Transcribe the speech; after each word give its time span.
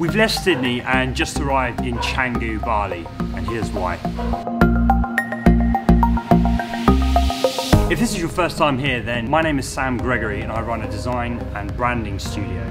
We've 0.00 0.14
left 0.14 0.42
Sydney 0.42 0.80
and 0.80 1.14
just 1.14 1.38
arrived 1.40 1.84
in 1.84 1.98
Canggu, 1.98 2.58
Bali, 2.64 3.06
and 3.18 3.46
here's 3.46 3.70
why. 3.70 3.96
If 7.90 7.98
this 7.98 8.14
is 8.14 8.18
your 8.18 8.30
first 8.30 8.56
time 8.56 8.78
here, 8.78 9.02
then 9.02 9.28
my 9.28 9.42
name 9.42 9.58
is 9.58 9.68
Sam 9.68 9.98
Gregory 9.98 10.40
and 10.40 10.50
I 10.50 10.62
run 10.62 10.80
a 10.80 10.90
design 10.90 11.38
and 11.54 11.76
branding 11.76 12.18
studio. 12.18 12.64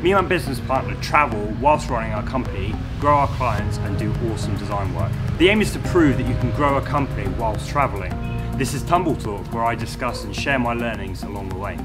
Me 0.00 0.14
and 0.14 0.22
my 0.22 0.26
business 0.26 0.58
partner 0.60 0.94
travel 1.02 1.54
whilst 1.60 1.90
running 1.90 2.14
our 2.14 2.22
company, 2.22 2.74
grow 2.98 3.16
our 3.16 3.28
clients 3.28 3.76
and 3.76 3.98
do 3.98 4.10
awesome 4.32 4.56
design 4.56 4.94
work. 4.94 5.12
The 5.36 5.50
aim 5.50 5.60
is 5.60 5.74
to 5.74 5.80
prove 5.80 6.16
that 6.16 6.26
you 6.26 6.34
can 6.36 6.50
grow 6.52 6.78
a 6.78 6.80
company 6.80 7.28
whilst 7.38 7.68
traveling. 7.68 8.14
This 8.56 8.72
is 8.72 8.82
Tumble 8.84 9.16
Talk 9.16 9.52
where 9.52 9.64
I 9.64 9.74
discuss 9.74 10.24
and 10.24 10.34
share 10.34 10.58
my 10.58 10.72
learnings 10.72 11.24
along 11.24 11.50
the 11.50 11.56
way. 11.56 11.76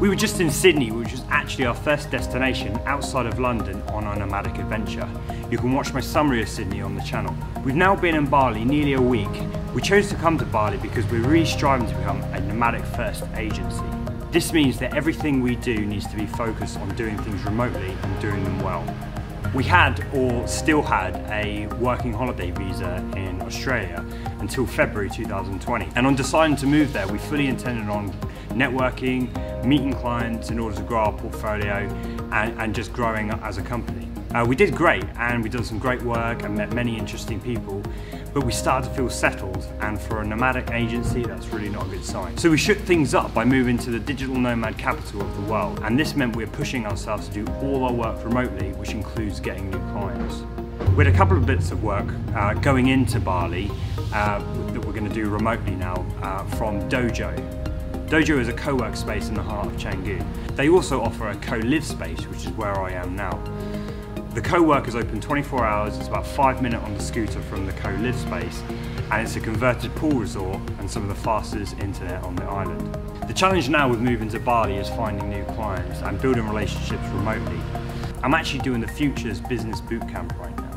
We 0.00 0.08
were 0.08 0.14
just 0.14 0.38
in 0.38 0.48
Sydney, 0.48 0.92
which 0.92 1.10
was 1.10 1.24
actually 1.28 1.66
our 1.66 1.74
first 1.74 2.08
destination 2.12 2.78
outside 2.86 3.26
of 3.26 3.40
London 3.40 3.82
on 3.88 4.04
our 4.04 4.14
nomadic 4.14 4.56
adventure. 4.58 5.08
You 5.50 5.58
can 5.58 5.72
watch 5.72 5.92
my 5.92 5.98
summary 5.98 6.40
of 6.40 6.48
Sydney 6.48 6.80
on 6.80 6.94
the 6.94 7.02
channel. 7.02 7.34
We've 7.64 7.74
now 7.74 7.96
been 7.96 8.14
in 8.14 8.26
Bali 8.26 8.64
nearly 8.64 8.92
a 8.92 9.02
week. 9.02 9.28
We 9.74 9.82
chose 9.82 10.08
to 10.10 10.14
come 10.14 10.38
to 10.38 10.44
Bali 10.44 10.76
because 10.76 11.04
we're 11.06 11.26
really 11.26 11.44
striving 11.44 11.88
to 11.88 11.94
become 11.96 12.22
a 12.32 12.38
nomadic 12.38 12.84
first 12.84 13.24
agency. 13.34 13.82
This 14.30 14.52
means 14.52 14.78
that 14.78 14.94
everything 14.94 15.42
we 15.42 15.56
do 15.56 15.84
needs 15.84 16.06
to 16.06 16.16
be 16.16 16.26
focused 16.26 16.78
on 16.78 16.94
doing 16.94 17.18
things 17.18 17.42
remotely 17.42 17.90
and 17.90 18.22
doing 18.22 18.44
them 18.44 18.60
well. 18.60 18.84
We 19.52 19.64
had, 19.64 20.06
or 20.14 20.46
still 20.46 20.82
had, 20.82 21.16
a 21.28 21.66
working 21.78 22.12
holiday 22.12 22.52
visa 22.52 23.04
in 23.16 23.42
Australia 23.42 24.06
until 24.38 24.64
February 24.64 25.10
2020. 25.10 25.88
And 25.96 26.06
on 26.06 26.14
deciding 26.14 26.56
to 26.58 26.66
move 26.66 26.92
there, 26.92 27.08
we 27.08 27.18
fully 27.18 27.48
intended 27.48 27.88
on 27.88 28.14
networking, 28.50 29.28
meeting 29.64 29.92
clients 29.92 30.50
in 30.50 30.58
order 30.58 30.76
to 30.76 30.82
grow 30.82 30.98
our 31.00 31.12
portfolio 31.12 31.88
and, 32.32 32.60
and 32.60 32.74
just 32.74 32.92
growing 32.92 33.30
as 33.30 33.58
a 33.58 33.62
company. 33.62 34.08
Uh, 34.34 34.44
we 34.46 34.54
did 34.54 34.74
great 34.74 35.04
and 35.16 35.42
we 35.42 35.48
did 35.48 35.64
some 35.64 35.78
great 35.78 36.02
work 36.02 36.42
and 36.42 36.54
met 36.54 36.70
many 36.74 36.98
interesting 36.98 37.40
people, 37.40 37.82
but 38.34 38.44
we 38.44 38.52
started 38.52 38.86
to 38.86 38.94
feel 38.94 39.08
settled 39.08 39.66
and 39.80 39.98
for 39.98 40.20
a 40.20 40.26
nomadic 40.26 40.70
agency 40.70 41.22
that's 41.22 41.46
really 41.48 41.70
not 41.70 41.86
a 41.86 41.88
good 41.88 42.04
sign. 42.04 42.36
So 42.36 42.50
we 42.50 42.58
shook 42.58 42.76
things 42.78 43.14
up 43.14 43.32
by 43.32 43.46
moving 43.46 43.78
to 43.78 43.90
the 43.90 43.98
digital 43.98 44.36
nomad 44.36 44.76
capital 44.76 45.22
of 45.22 45.34
the 45.36 45.50
world 45.50 45.80
and 45.82 45.98
this 45.98 46.14
meant 46.14 46.36
we 46.36 46.44
we're 46.44 46.50
pushing 46.50 46.84
ourselves 46.84 47.28
to 47.28 47.42
do 47.42 47.52
all 47.62 47.84
our 47.84 47.92
work 47.92 48.22
remotely 48.22 48.72
which 48.72 48.90
includes 48.90 49.40
getting 49.40 49.70
new 49.70 49.78
clients. 49.92 50.42
We 50.94 51.04
had 51.04 51.12
a 51.12 51.16
couple 51.16 51.36
of 51.36 51.46
bits 51.46 51.70
of 51.70 51.82
work 51.82 52.06
uh, 52.34 52.52
going 52.54 52.88
into 52.88 53.20
Bali 53.20 53.70
uh, 54.12 54.38
that 54.72 54.84
we're 54.84 54.92
going 54.92 55.08
to 55.08 55.14
do 55.14 55.28
remotely 55.30 55.74
now 55.74 56.06
uh, 56.22 56.44
from 56.56 56.86
Dojo. 56.90 57.67
Dojo 58.08 58.40
is 58.40 58.48
a 58.48 58.54
co-work 58.54 58.96
space 58.96 59.28
in 59.28 59.34
the 59.34 59.42
heart 59.42 59.66
of 59.66 59.74
Canggu. 59.74 60.24
They 60.56 60.70
also 60.70 61.02
offer 61.02 61.28
a 61.28 61.36
co-live 61.36 61.84
space, 61.84 62.26
which 62.28 62.46
is 62.46 62.52
where 62.52 62.74
I 62.80 62.92
am 62.92 63.14
now. 63.14 63.38
The 64.32 64.40
co-work 64.40 64.88
is 64.88 64.96
open 64.96 65.20
24 65.20 65.62
hours, 65.62 65.98
it's 65.98 66.08
about 66.08 66.26
five 66.26 66.62
minutes 66.62 66.82
on 66.84 66.94
the 66.94 67.02
scooter 67.02 67.42
from 67.42 67.66
the 67.66 67.72
co-live 67.74 68.16
space, 68.16 68.62
and 69.10 69.22
it's 69.22 69.36
a 69.36 69.40
converted 69.40 69.94
pool 69.94 70.12
resort 70.12 70.58
and 70.78 70.90
some 70.90 71.02
of 71.02 71.10
the 71.10 71.22
fastest 71.22 71.78
internet 71.80 72.22
on 72.24 72.34
the 72.34 72.44
island. 72.44 72.96
The 73.26 73.34
challenge 73.34 73.68
now 73.68 73.90
with 73.90 74.00
moving 74.00 74.30
to 74.30 74.40
Bali 74.40 74.76
is 74.76 74.88
finding 74.88 75.28
new 75.28 75.44
clients 75.54 76.00
and 76.00 76.18
building 76.18 76.48
relationships 76.48 77.06
remotely. 77.08 77.60
I'm 78.22 78.32
actually 78.32 78.60
doing 78.60 78.80
the 78.80 78.88
Futur's 78.88 79.38
Business 79.38 79.82
Bootcamp 79.82 80.34
right 80.38 80.56
now. 80.56 80.67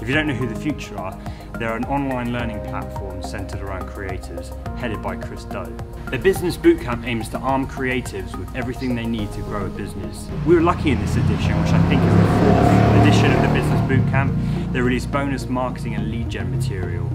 If 0.00 0.08
you 0.08 0.14
don't 0.14 0.28
know 0.28 0.34
who 0.34 0.46
the 0.46 0.54
Futur 0.54 0.96
are, 0.96 1.18
they're 1.58 1.74
an 1.74 1.84
online 1.86 2.32
learning 2.32 2.60
platform 2.60 3.20
centered 3.20 3.60
around 3.60 3.88
creators, 3.88 4.52
headed 4.76 5.02
by 5.02 5.16
Chris 5.16 5.42
Do. 5.44 5.76
The 6.10 6.18
Business 6.18 6.56
Bootcamp 6.56 7.04
aims 7.04 7.28
to 7.30 7.38
arm 7.38 7.66
creatives 7.66 8.36
with 8.38 8.54
everything 8.54 8.94
they 8.94 9.04
need 9.04 9.32
to 9.32 9.40
grow 9.42 9.66
a 9.66 9.68
business. 9.68 10.28
We 10.46 10.54
were 10.54 10.60
lucky 10.60 10.92
in 10.92 11.00
this 11.00 11.16
edition, 11.16 11.60
which 11.60 11.72
I 11.72 11.88
think 11.88 12.00
is 12.00 12.14
the 12.14 12.22
fourth 12.38 13.02
edition 13.02 13.32
of 13.32 13.42
the 13.42 13.48
Business 13.48 13.80
Bootcamp. 13.90 14.72
They 14.72 14.80
released 14.80 15.10
bonus 15.10 15.48
marketing 15.48 15.96
and 15.96 16.12
lead 16.12 16.30
gen 16.30 16.50
material 16.50 17.10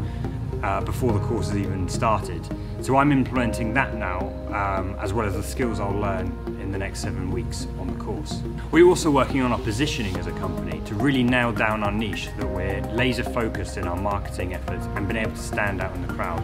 uh, 0.63 0.81
before 0.81 1.13
the 1.13 1.19
course 1.19 1.49
has 1.49 1.57
even 1.57 1.87
started. 1.87 2.41
So 2.81 2.97
I'm 2.97 3.11
implementing 3.11 3.73
that 3.75 3.95
now, 3.95 4.19
um, 4.47 4.95
as 4.99 5.13
well 5.13 5.27
as 5.27 5.33
the 5.35 5.43
skills 5.43 5.79
I'll 5.79 5.91
learn 5.91 6.27
in 6.61 6.71
the 6.71 6.77
next 6.77 7.01
seven 7.01 7.29
weeks 7.31 7.67
on 7.79 7.87
the 7.87 8.03
course. 8.03 8.41
We're 8.71 8.87
also 8.87 9.11
working 9.11 9.41
on 9.41 9.51
our 9.51 9.59
positioning 9.59 10.17
as 10.17 10.27
a 10.27 10.31
company 10.31 10.81
to 10.85 10.95
really 10.95 11.23
nail 11.23 11.51
down 11.51 11.83
our 11.83 11.91
niche, 11.91 12.29
that 12.37 12.47
we're 12.47 12.81
laser 12.93 13.23
focused 13.23 13.77
in 13.77 13.87
our 13.87 13.97
marketing 13.97 14.53
efforts 14.53 14.85
and 14.95 15.07
been 15.07 15.17
able 15.17 15.31
to 15.31 15.37
stand 15.37 15.81
out 15.81 15.93
in 15.95 16.05
the 16.07 16.13
crowd. 16.13 16.43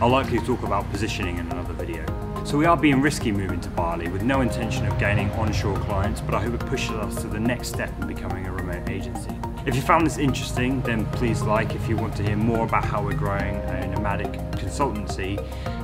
I'll 0.00 0.08
likely 0.08 0.38
talk 0.38 0.62
about 0.62 0.90
positioning 0.90 1.38
in 1.38 1.50
another 1.50 1.74
video. 1.74 2.29
So 2.44 2.58
we 2.58 2.64
are 2.64 2.76
being 2.76 3.00
risky 3.00 3.30
moving 3.30 3.60
to 3.60 3.68
Bali 3.68 4.08
with 4.08 4.22
no 4.22 4.40
intention 4.40 4.86
of 4.86 4.98
gaining 4.98 5.30
onshore 5.32 5.78
clients, 5.80 6.20
but 6.20 6.34
I 6.34 6.42
hope 6.42 6.54
it 6.54 6.66
pushes 6.66 6.90
us 6.90 7.20
to 7.22 7.28
the 7.28 7.38
next 7.38 7.68
step 7.68 7.92
in 8.00 8.08
becoming 8.08 8.46
a 8.46 8.52
remote 8.52 8.88
agency. 8.88 9.30
If 9.66 9.76
you 9.76 9.82
found 9.82 10.04
this 10.04 10.18
interesting, 10.18 10.80
then 10.82 11.06
please 11.06 11.42
like. 11.42 11.74
If 11.74 11.88
you 11.88 11.96
want 11.96 12.16
to 12.16 12.22
hear 12.24 12.36
more 12.36 12.64
about 12.64 12.84
how 12.84 13.04
we're 13.04 13.14
growing 13.14 13.54
a 13.54 13.86
nomadic 13.94 14.32
consultancy, 14.52 15.36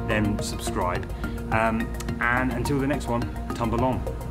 then 0.09 0.43
subscribe. 0.43 1.09
Um, 1.53 1.87
and 2.21 2.53
until 2.53 2.81
the 2.81 2.87
next 2.87 3.07
one, 3.07 3.23
tumble 3.55 3.85
on. 3.85 4.26